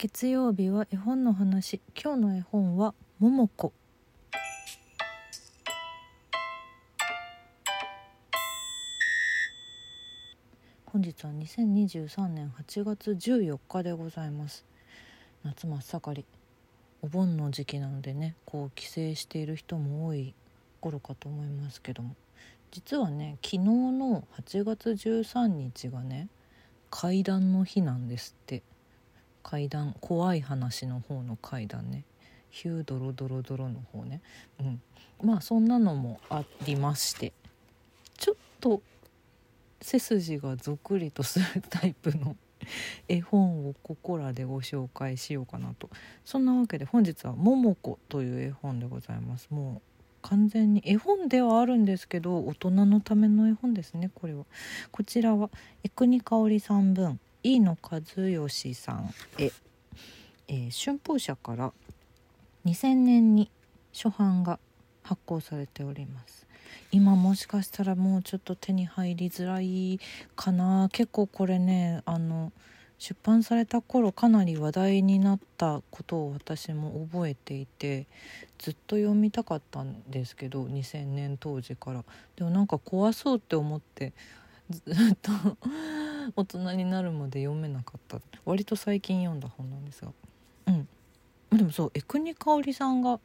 [0.00, 1.80] 月曜日は絵本の話。
[2.00, 3.72] 今日の絵本は桃子。
[10.86, 14.64] 本日は2023年8月14日でございます。
[15.42, 16.24] 夏真っ盛り。
[17.02, 20.32] お盆の時期なのでねこう帰省している人も多い
[20.80, 22.14] 頃かと思いますけども。
[22.70, 26.28] 実はね昨日の8月13日がね
[26.88, 28.62] 階段の日なんですって。
[29.48, 32.04] 階段怖い話の方の階段ね。
[32.50, 34.20] ヒュードロドロドロの方ね。
[34.60, 34.82] うん。
[35.22, 37.32] まあそんなのもありまして。
[38.18, 38.82] ちょっと
[39.80, 42.36] 背筋がぞくりとするタイプの
[43.08, 45.88] 絵本をここらでご紹介しようかなと。
[46.26, 49.48] そんなわけで本日は「ももこ」という絵本でございます。
[49.48, 49.82] もう
[50.20, 54.44] 完全に絵本ではあるんですけど大人のための絵本ですねこれは。
[54.92, 55.48] こちらは
[55.84, 57.18] 江国香織さん分。
[57.42, 59.52] 飯野和義さんへ、
[60.48, 61.72] えー、春風社から
[62.66, 63.50] 2000年に
[63.92, 64.58] 初版が
[65.02, 66.46] 発行されております。
[66.90, 70.00] 今もしかしたらもうちょっと手に入りづらい
[70.36, 70.88] かな。
[70.92, 72.52] 結構これねあの
[72.98, 78.06] 出版された頃かなり話題になったことを私も覚えていて
[78.58, 82.04] ずっと読みたかったんですけど2000年当時から。
[82.36, 84.12] でもなんか怖そうって思って
[84.70, 85.30] ずっと
[86.36, 88.18] 大人になるまで読めなかった。
[88.44, 90.12] 割と最近読んだ本なんですが。
[90.66, 90.88] うん。
[91.56, 93.20] でもそう江国香織さんが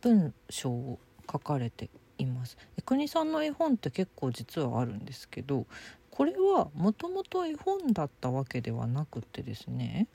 [0.00, 0.98] 文章を
[1.30, 2.56] 書かれています。
[2.78, 5.66] 江国さんの絵本って結構実はあるんですけど
[6.10, 10.06] これはもともと絵本だったわけではなくてですね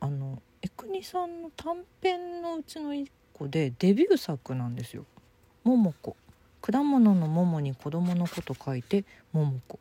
[0.00, 5.04] あの江国さんの短編のうちの一個でデビュー作なんですよ
[5.62, 6.16] 「桃子」
[6.60, 9.78] 果物の桃に子供の子と書いて「桃子」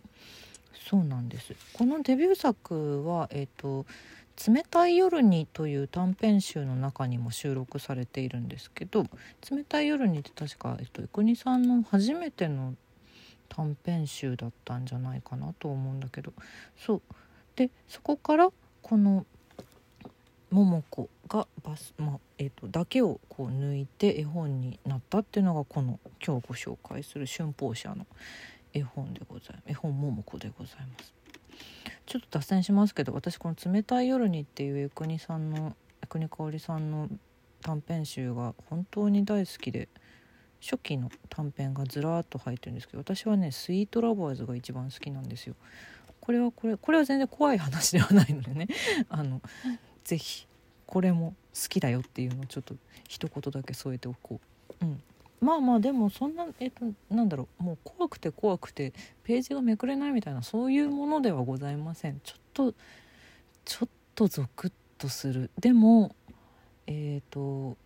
[0.73, 1.53] そうなんです。
[1.73, 3.85] このデビュー作はえ、ー、と
[4.47, 9.05] 冷たい夜に」という短編集の中にも収録されているんですけど
[9.51, 12.75] 「冷たい夜に」って確か、えっと、生国さんの初めての
[13.49, 16.33] 短編集だったんじゃないかなと思うんだけど。
[16.77, 17.01] そう。
[17.55, 18.49] でそこから
[18.81, 19.25] この
[20.51, 28.07] 桃子がバス、まあえーと、だけをこう抜いて絵本になったっていうのがこの今日ご紹介する春風社の
[28.73, 31.13] 絵本でございます絵本桃子でございます。
[32.05, 37.07] ちょっと脱線しますけど私この「冷たい夜に」っていう江国さんの江国香織さんの
[37.61, 39.89] 短編集が本当に大好きで
[40.61, 45.55] 初期の短編がずらーっと入ってるんですけど私はね「スイートラバーズ」が一番好きなんですよ。
[46.19, 48.67] これはこれこれは全然怖い話ではないのでね
[49.09, 49.41] あの
[50.03, 50.47] ぜひ
[50.85, 52.75] これも好きだよっていうのをちょっと
[53.07, 54.39] 一言だけ添えておこ
[54.81, 54.85] う。
[54.85, 55.03] うん
[55.41, 62.19] まあまあでもそんなえっとなんだろうもう怖くて怖くてページがめくれないみたいなそういうものではございません。
[62.23, 62.73] ちょっと
[63.65, 65.49] ちょっとゾクッとする。
[65.59, 66.15] でも
[66.87, 67.77] えっ、ー、と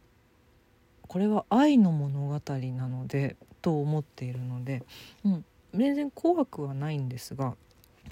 [1.07, 2.41] これは愛の物語
[2.73, 4.83] なのでと思っているので、
[5.23, 7.55] うん、全然怖くはないんですが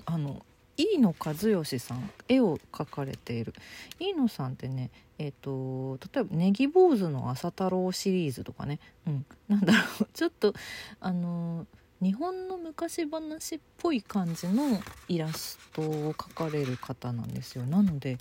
[0.05, 0.45] あの
[0.77, 3.53] 飯野和義さん絵を描かれている。
[3.99, 10.07] 飯野さんってねえっ、ー、と例えば「ネギ坊主の朝太郎」シリーズとかね、うん、なんだろう。
[10.13, 10.53] ちょっと
[10.99, 11.67] あの
[12.01, 17.65] 日本の昔話っぽい感じのイラストを描かれる方なんですよ。
[17.65, 18.17] なので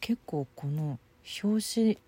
[0.00, 0.98] 結構この
[1.42, 1.98] 表紙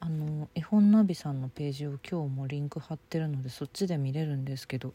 [0.00, 4.94] あの絵本ナビさんのページを今日もリンク貼ってるのでそっちで見れるんですけど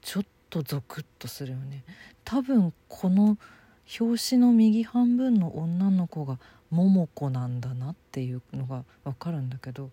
[0.00, 1.82] ちょっとゾクッとするよね
[2.24, 3.38] 多分この
[3.98, 6.38] 表紙の右半分の女の子が
[6.70, 9.88] 桃子なんだなっていうのが分かるんだけど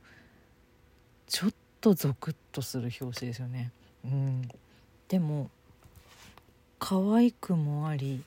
[1.28, 3.72] ちょっとゾクッとする表紙ですよね。
[4.04, 4.50] うん、
[5.08, 5.50] でも
[6.78, 8.22] 可愛くもあり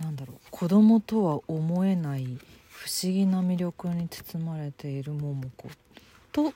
[0.00, 2.24] なんだろう子供とは思えない
[2.68, 5.68] 不思議な魅力に包まれている桃子
[6.30, 6.52] と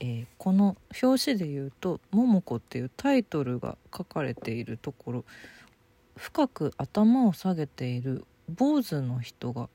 [0.00, 5.24] えー、この表紙で言うと「桃子」っていうタイトルが書かれているところ
[6.16, 9.68] 深く頭を下げている坊主の人が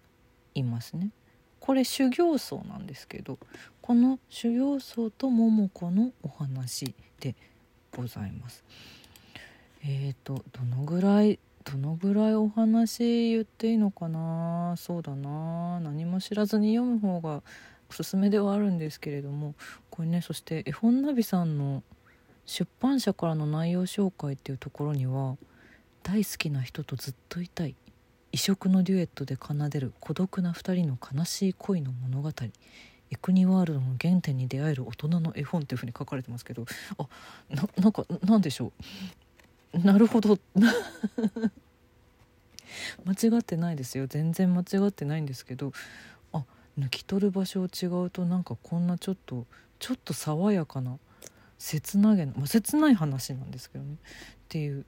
[0.54, 1.12] いますね。
[1.60, 3.38] これ修行僧なんですけど
[3.82, 7.36] この修行僧と桃子のお話で
[7.96, 8.64] ございます。
[9.84, 14.76] えーとどのぐらいどのぐらいお話言っていいのかな？
[14.78, 17.44] そうだな何も知らずに読む方が
[17.90, 19.56] おすすめではあるんですけれども
[19.90, 21.84] これねそして絵本ナビさんの
[22.46, 25.38] 出版社からの内容紹介っていうところには
[26.04, 27.76] 大好きな人とずっといたい
[28.32, 32.30] 異色のデュエットで奏でる孤独な2人の悲しい恋の物語
[33.12, 36.66] エクニワールドの原点に出会える大人の絵本っていうふうに書かれてますけど
[37.00, 37.08] あ
[37.50, 38.72] ななんかなんでしょ
[39.74, 39.80] う？
[39.80, 40.38] なるほど。
[43.06, 44.08] 間違ってないですよ。
[44.08, 45.74] 全然間違ってないんですけど
[46.80, 49.46] 抜き取る場所を違うとなんかこんなちょっと
[49.80, 50.98] ちょっと爽やかな
[51.58, 53.98] 切なげな、まあ、切ない話なんですけどねっ
[54.48, 54.86] ていう、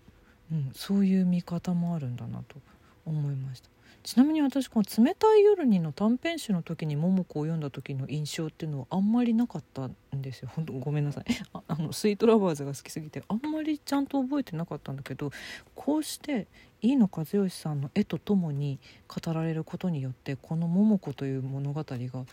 [0.51, 2.57] うん、そういう見方もあるんだなと
[3.05, 3.69] 思いました。
[4.03, 10.49] ちなみに私この「冷たい夜に」の短編集の時に桃子を読んだ時の印象っていうのはあんまりなかったんですよ。
[10.53, 11.25] 本 当ごめんなさい。
[11.53, 15.31] ああのスイートラバーズが好きすぎてあんまりちゃんと覚えてなかったんだけど
[15.75, 16.47] こうして
[16.81, 22.25] 飯野和義さんの絵とともに語られることによってこの桃子という物語が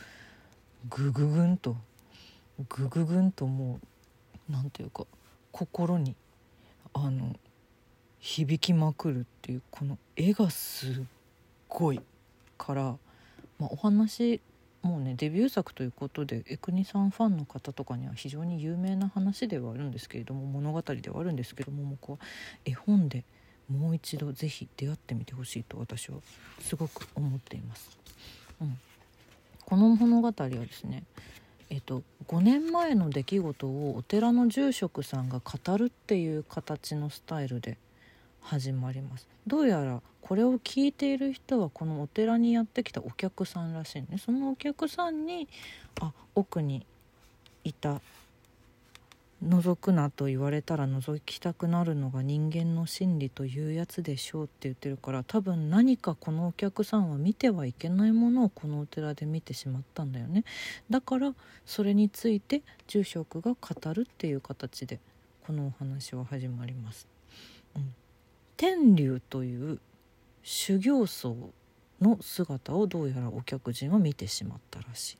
[0.88, 1.76] ぐぐぐんと
[2.68, 3.78] ぐぐぐんとも
[4.48, 5.06] う何て言うか
[5.52, 6.16] 心に
[6.94, 7.36] あの
[8.20, 11.02] 響きまくるっていうこの絵がす
[11.68, 12.00] ごい
[12.56, 12.82] から、
[13.58, 14.40] まあ、お話
[14.82, 22.18] もうねデビュー作ということで江国さんファンの方とかには非常に有名な話ではあるんですけれども物語ではあるんですけども桃子は
[22.64, 23.24] 絵本で
[23.68, 26.16] もう一度是非出会ってみてほしいと私は
[26.60, 27.98] すごく思っています。
[28.62, 28.78] うん、
[29.66, 31.04] この物語はですね
[31.70, 37.76] えっと、5年前の出来事をお寺の住職さんが語るっていう形のスタイルで
[38.48, 39.28] 始まります。
[39.46, 44.16] どうやらこれを聞いている人はこのお寺にやってきたお客さんらしいね。
[44.16, 45.48] そのお客さんに
[46.00, 46.86] あ奥に
[47.62, 48.00] いた
[49.44, 60.44] 覗くなと言われたら覗きたくなるのが人間の心理というやつでしょうって言ってるから多分何かこのお客さんは見てはいけないものをこのお寺で見てしまったんだよね。
[60.88, 61.34] だから
[61.66, 65.00] それについて住職が語るっていう形で
[65.46, 67.06] このお話は始まります。
[67.76, 68.07] うん。
[68.58, 69.78] 天竜という
[70.42, 71.52] 修行僧
[72.02, 75.18] の姿をどうやらお客人は見てしまったらしい、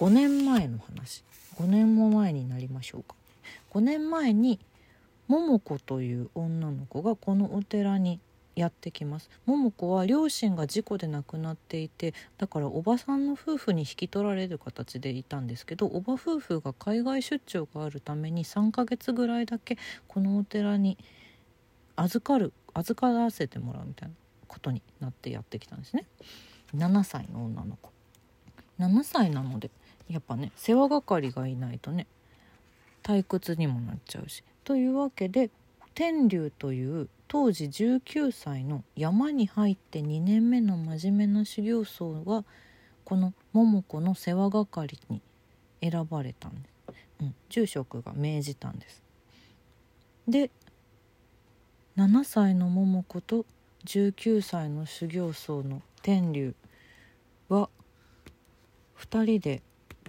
[0.00, 1.24] うん、5年前の話。
[1.56, 3.16] 5年も前になりましょうか。
[3.72, 4.60] 5年前に
[5.26, 8.20] 桃子という女の子がこのお寺に
[8.60, 9.30] やってきます。
[9.46, 19.78] 桃子は両親が事故で亡くなっていてだからおばさんの夫婦に引き取られる形でいたんですけどおば夫婦が海外出張があるために3ヶ月ぐらいだけ
[20.08, 20.98] このお寺に
[21.96, 24.14] 預かる預からせてもらうみたいな
[24.46, 26.04] ことになってやってきたんですね。
[26.76, 27.90] 7歳の女の子。
[28.78, 29.70] 7歳なので
[30.10, 32.06] やっぱね世話係がいないとね
[33.02, 34.44] 退屈にもなっちゃうし。
[34.64, 35.50] というわけで
[36.00, 42.42] 天竜という当時19歳の山に入って2年目の真面目な修行僧が
[43.04, 45.20] この桃子の世話係に
[45.82, 49.02] 選ばれたんです、うん、住職が命じたんです。
[50.26, 50.50] で
[51.98, 53.44] 7歳の桃子と
[53.84, 56.54] 19歳の修行僧の天竜
[57.50, 57.68] は
[58.98, 59.60] 2人で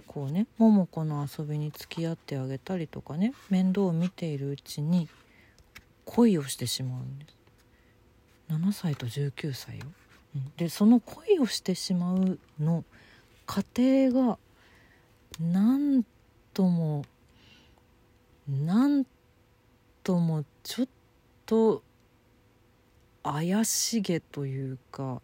[0.06, 5.06] こうね桃子の遊びに付き合ってあげたりとかね面倒を見ているうちに
[6.04, 7.36] 恋をしてしまうんです。
[8.50, 9.86] 7歳と19歳よ、
[10.56, 12.84] でその恋をしてしまうの
[13.46, 14.38] 過程が
[15.40, 16.04] なん
[16.52, 17.04] とも
[18.48, 19.06] なん
[20.02, 20.88] ともちょっ
[21.46, 21.82] と
[23.22, 25.22] 怪しげというか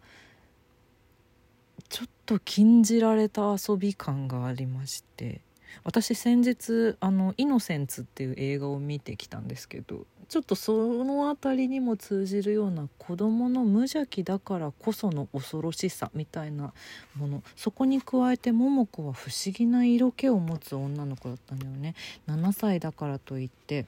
[1.89, 5.41] ちょっと禁じられた遊び感がありまして。
[5.83, 16.71] 私先日あの「イノセンツ」っていう映画を見てきたんですけどちょっとその辺りにも通じるような子どもの無邪気だからこその恐ろしさみたいな
[17.15, 21.95] ものそこに加えて桃子は不思議な色気を持つ女の子だったんだよね。
[22.27, 23.87] 7歳だからといって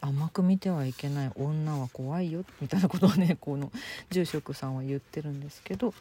[0.00, 3.70] 甘く見てはいけない女は怖いよみたいなことをねこの
[4.10, 5.94] 住職さんは言ってるんですけど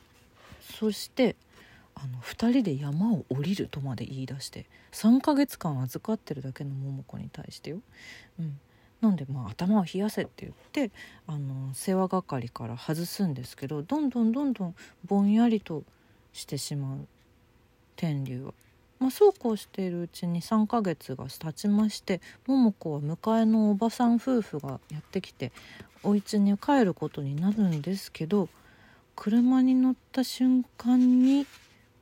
[0.79, 1.36] そして
[1.95, 7.79] あの2人で山を降りるとまで言い出して3ヶ月間預かってるだけの桃子に対してよ、
[8.39, 8.59] うん、
[9.01, 10.91] なんでまあ頭を冷やせって言って
[11.25, 14.75] あの世話係から外すんですけどどんどんどんどん
[15.05, 15.83] ぼんやりと
[16.33, 17.07] してしまう。
[17.95, 18.53] 天竜は。
[18.99, 25.51] まあ、そうこうしているうちに3ヶ月が経ちまして桃子は迎えのおばさん夫婦がやってきて
[26.01, 28.47] お家に帰ることになるんですけど
[29.15, 31.45] 車に乗った瞬間に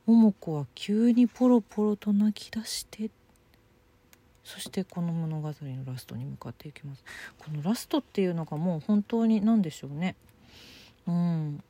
[0.06, 3.10] 桃子は急にポロポロと泣き出して。
[4.42, 7.02] そしてこの物語のラストに向かっていきます。
[7.38, 10.16] このラストっていうのがもう本当に何でしょうね。
[11.06, 11.62] うん。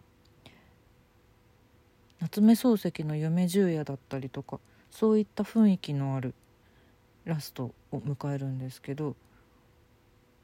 [2.25, 4.59] 夏目漱石の夢十夜だったりとか
[4.91, 6.35] そういった雰囲気のある
[7.27, 9.15] ラストを迎えるんですけど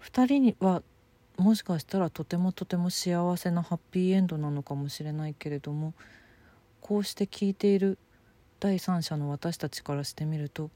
[0.03, 0.83] 2人には
[1.39, 5.95] もしかしたらとてもとても幸せなハッピーエンドなのかもしれないけれども
[6.91, 7.99] こうして聞いている
[8.59, 10.71] 第三者の私たちからしてみると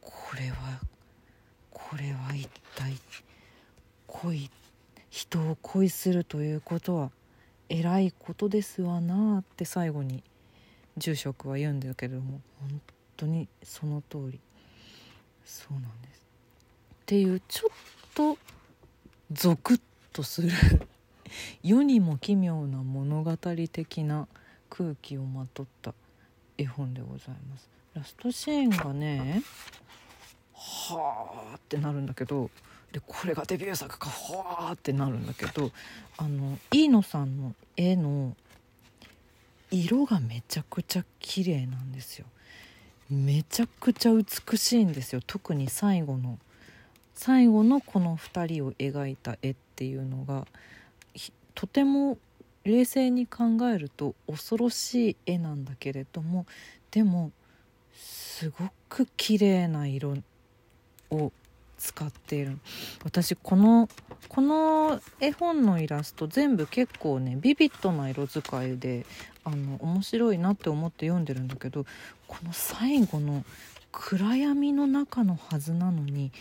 [0.00, 0.80] これは
[1.70, 2.94] これは一体
[4.06, 4.50] 恋
[5.10, 7.10] 人を恋するということは
[7.68, 10.24] 偉いことですわなあって最後に
[10.96, 12.80] 住職は言うんだけれども本
[13.18, 14.40] 当にその通り
[15.44, 16.26] そうなんです。
[17.02, 17.70] っていうちょっ
[18.14, 18.38] と
[19.32, 19.80] ゾクッ
[20.14, 20.50] とする
[21.62, 24.28] 世にも奇妙な物語的な
[24.76, 25.94] 空気をまとった
[26.58, 27.70] 絵本でございます。
[27.94, 29.42] ラストシーンがね
[30.52, 32.50] はあってなるんだけど
[32.92, 35.70] でこれがデビュー作かはあってなるんだけど
[36.16, 38.34] あの飯野さんの絵の
[39.70, 42.26] 色がめちゃくちゃ綺麗なんですよ。
[43.10, 46.38] めちゃくちゃ美しいんですよ特に最後の
[47.14, 50.46] 最後のこの2人を描いた絵っていうのが
[51.54, 52.18] とても
[52.64, 56.46] 冷静に考えると恐ろしい絵なんだけれども
[56.90, 57.32] でも
[57.94, 60.14] すごく綺麗な色
[61.10, 61.32] を
[61.78, 62.58] 使っている。
[63.04, 63.88] 私この
[64.28, 69.04] この絵本のイラスト全部結構ねビビッドな色使いで
[69.44, 71.84] あの面白いなって思って読んでるんだけど
[72.26, 73.44] この最後の
[73.92, 76.32] 暗闇の中のはずなのに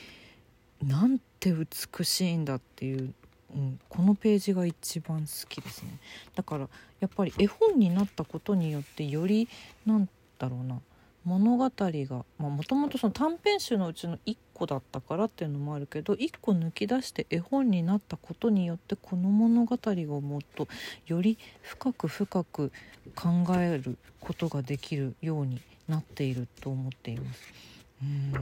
[0.82, 3.14] なんて美しいんだっていう、
[3.54, 6.00] うん、このページが一番好きですね。
[6.36, 6.68] だから
[7.00, 9.48] やっぱり絵本になったことによってより
[9.86, 10.80] なんだろうな
[11.26, 20.68] 物語がもともと短編集のうちの1個だったからっていうのもあるけど1個抜き出して絵本になったことによってこの物語をもっと
[21.08, 22.74] より深く深く
[23.16, 27.54] 考えることができるようになっていると思っています。
[28.02, 28.34] うん。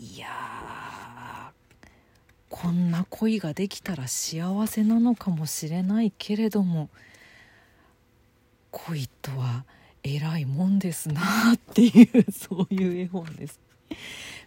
[0.00, 1.43] いや
[2.64, 6.88] こんな恋ができたら幸せなのかもしれないけれども
[8.70, 9.66] 恋とは
[10.02, 11.20] 偉いもんですな
[11.52, 13.60] っていうそういう絵本です。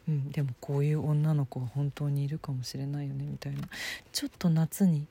[0.07, 3.69] うん、でもこういう女の子は本当にいるかもしれないよねみたいな
[4.11, 5.05] ちょっと夏に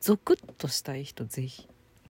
[0.00, 1.68] ゾクッとしたい人ぜひ